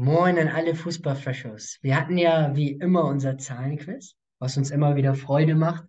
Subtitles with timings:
[0.00, 1.78] Moin an alle Fußballfreshers.
[1.82, 5.84] Wir hatten ja wie immer unser Zahlenquiz, was uns immer wieder Freude macht.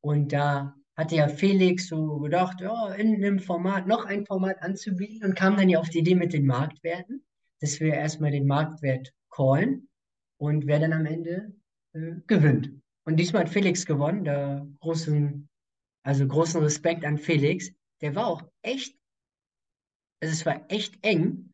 [0.00, 5.24] Und da hatte ja Felix so gedacht, ja, in einem Format noch ein Format anzubieten
[5.24, 7.24] und kam dann ja auf die Idee mit den Marktwerten,
[7.58, 9.88] dass wir erstmal den Marktwert callen
[10.36, 11.52] und wer dann am Ende
[11.92, 12.70] äh, gewinnt.
[13.04, 15.48] Und diesmal hat Felix gewonnen, da großen,
[16.04, 17.72] also großen Respekt an Felix.
[18.00, 18.96] Der war auch echt,
[20.20, 21.52] also es war echt eng.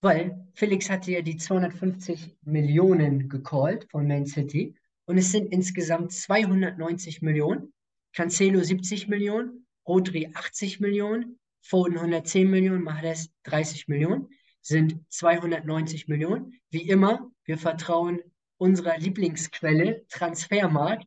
[0.00, 6.12] Weil Felix hatte ja die 250 Millionen gecallt von Man City und es sind insgesamt
[6.12, 7.72] 290 Millionen.
[8.12, 14.28] Cancelo 70 Millionen, Rodri 80 Millionen, Foden 110 Millionen, Mahrez 30 Millionen,
[14.62, 16.60] sind 290 Millionen.
[16.70, 18.20] Wie immer, wir vertrauen
[18.56, 21.06] unserer Lieblingsquelle Transfermarkt.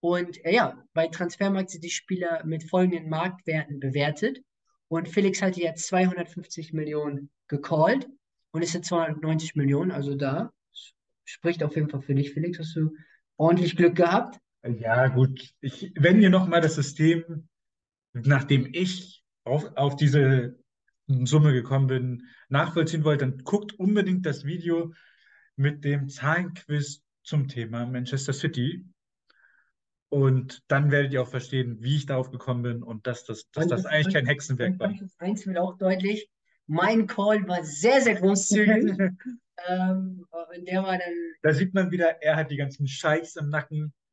[0.00, 4.42] Und äh, ja, bei Transfermarkt sind die Spieler mit folgenden Marktwerten bewertet.
[4.94, 8.06] Und Felix hatte jetzt 250 Millionen gecallt
[8.52, 10.52] und es sind 290 Millionen, also da
[11.24, 12.60] spricht auf jeden Fall für dich, Felix.
[12.60, 12.94] Hast du
[13.36, 14.38] ordentlich Glück gehabt?
[14.62, 15.52] Ja, gut.
[15.60, 17.48] Ich, wenn ihr nochmal das System,
[18.12, 20.60] nachdem ich auf, auf diese
[21.08, 24.94] Summe gekommen bin, nachvollziehen wollt, dann guckt unbedingt das Video
[25.56, 28.84] mit dem Zahlenquiz zum Thema Manchester City.
[30.08, 33.66] Und dann werdet ihr auch verstehen, wie ich darauf gekommen bin und dass das, dass
[33.66, 34.92] das eigentlich kein Hexenwerk war.
[35.18, 36.30] Eins wird auch deutlich,
[36.66, 38.96] mein Call war sehr, sehr großzügig.
[39.68, 40.26] ähm,
[40.66, 41.14] der war dann.
[41.42, 43.92] Da sieht man wieder, er hat die ganzen Scheiß im Nacken.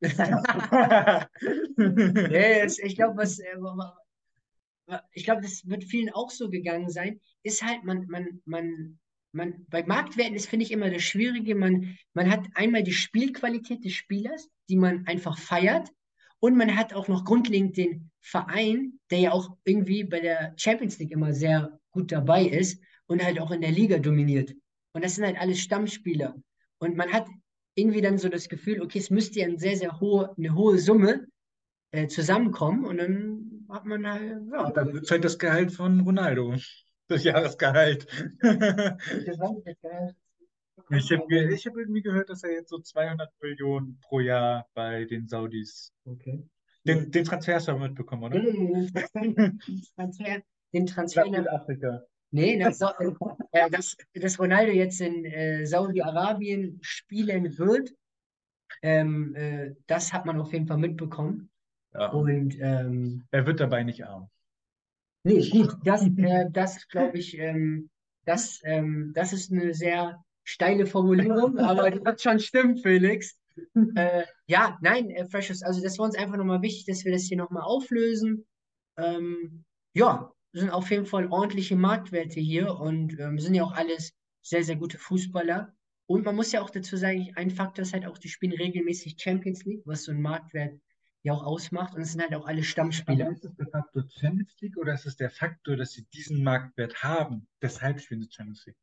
[1.76, 3.38] nee, ich glaube, was.
[3.38, 3.56] Äh,
[5.12, 7.20] ich glaube, das wird vielen auch so gegangen sein.
[7.42, 8.98] Ist halt, man, man, man,
[9.32, 11.54] man, bei Marktwerten ist, finde ich, immer das Schwierige.
[11.54, 15.88] Man, man hat einmal die Spielqualität des Spielers, die man einfach feiert.
[16.38, 20.98] Und man hat auch noch grundlegend den Verein, der ja auch irgendwie bei der Champions
[20.98, 24.54] League immer sehr gut dabei ist und halt auch in der Liga dominiert.
[24.92, 26.34] Und das sind halt alles Stammspieler.
[26.78, 27.26] Und man hat
[27.74, 30.78] irgendwie dann so das Gefühl, okay, es müsste ja eine sehr, sehr hohe, eine hohe
[30.78, 31.26] Summe
[31.92, 34.66] äh, zusammenkommen und dann hat man halt, ja.
[34.66, 36.56] Und dann wird halt das Gehalt von Ronaldo.
[37.08, 38.06] Das Jahresgehalt.
[38.40, 40.16] das war nicht das Gehalt.
[40.90, 45.04] Ich habe ich hab irgendwie gehört, dass er jetzt so 200 Millionen pro Jahr bei
[45.04, 45.92] den Saudis.
[46.04, 46.42] Okay.
[46.84, 48.40] Den, den Transfer hast du mitbekommen, oder?
[49.96, 52.02] Transfer, den Transfer nach Afrika.
[52.30, 57.92] Nee, das, äh, dass, dass Ronaldo jetzt in äh, Saudi-Arabien spielen wird,
[58.80, 61.50] ähm, äh, das hat man auf jeden Fall mitbekommen.
[61.92, 62.10] Ja.
[62.10, 64.30] Und ähm, er wird dabei nicht arm.
[65.24, 67.90] Nee, gut, das, äh, das glaube ich, ähm,
[68.24, 73.38] das, ähm, das ist eine sehr steile Formulierung, aber die wird schon stimmen, Felix.
[73.96, 77.24] äh, ja, nein, äh, Freshers, also das war uns einfach nochmal wichtig, dass wir das
[77.24, 78.46] hier nochmal auflösen.
[78.96, 79.64] Ähm,
[79.94, 84.64] ja, sind auf jeden Fall ordentliche Marktwerte hier und ähm, sind ja auch alles sehr,
[84.64, 85.74] sehr gute Fußballer.
[86.06, 89.16] Und man muss ja auch dazu sagen, ein Faktor ist halt auch, die spielen regelmäßig
[89.18, 90.78] Champions League, was so ein Marktwert
[91.22, 91.94] ja auch ausmacht.
[91.94, 93.26] Und es sind halt auch alle Stammspieler.
[93.26, 96.42] Aber ist es der Faktor Champions League oder ist es der Faktor, dass sie diesen
[96.42, 97.46] Marktwert haben?
[97.62, 98.76] Deshalb spielen sie Champions League.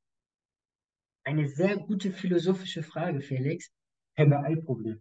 [1.29, 3.69] Eine sehr gute philosophische Frage, Felix.
[4.15, 4.99] Henne-Ei-Problem.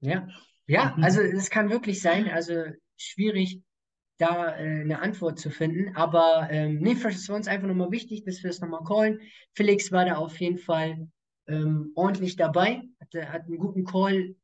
[0.00, 0.26] Ja.
[0.66, 2.64] Ja, also es kann wirklich sein, also
[2.96, 3.62] schwierig
[4.18, 5.94] da äh, eine Antwort zu finden.
[5.94, 9.20] Aber ähm, nee, es war uns einfach nochmal wichtig, dass wir das nochmal callen.
[9.52, 11.06] Felix war da auf jeden Fall
[11.46, 14.34] ähm, ordentlich dabei, hatte, hat einen guten Call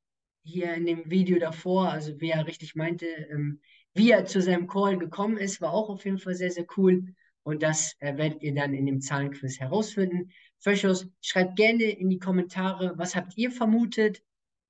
[0.44, 3.60] hier in dem Video davor, also wie er richtig meinte, ähm,
[3.94, 7.02] wie er zu seinem Call gekommen ist, war auch auf jeden Fall sehr, sehr cool.
[7.42, 10.30] Und das äh, werdet ihr dann in dem Zahlenquiz herausfinden.
[10.60, 14.22] Freshos, schreibt gerne in die Kommentare, was habt ihr vermutet?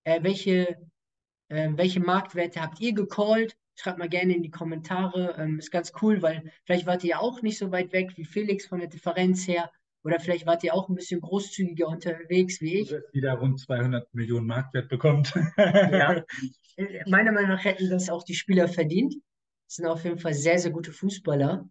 [0.04, 0.78] Äh, welche,
[1.48, 3.56] äh, welche Marktwerte habt ihr gecallt?
[3.74, 5.36] Schreibt mal gerne in die Kommentare.
[5.38, 8.24] Ähm, ist ganz cool, weil vielleicht wart ihr ja auch nicht so weit weg wie
[8.24, 9.70] Felix von der Differenz her.
[10.02, 12.94] Oder vielleicht wart ihr auch ein bisschen großzügiger unterwegs wie ich.
[13.12, 15.34] Wieder rund 200 Millionen Marktwert bekommt.
[15.56, 16.24] ja.
[17.06, 19.16] Meiner Meinung nach hätten das auch die Spieler verdient.
[19.66, 21.68] Das sind auf jeden Fall sehr, sehr gute Fußballer.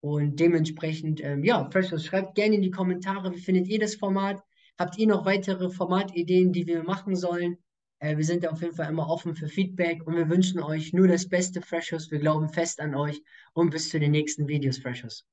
[0.00, 4.42] Und dementsprechend, ähm, ja, Freshos, schreibt gerne in die Kommentare, wie findet ihr das Format?
[4.78, 7.58] Habt ihr noch weitere Formatideen, die wir machen sollen?
[7.98, 11.06] Äh, wir sind auf jeden Fall immer offen für Feedback und wir wünschen euch nur
[11.06, 12.10] das Beste, Freshers.
[12.10, 15.26] Wir glauben fest an euch und bis zu den nächsten Videos, Freshers.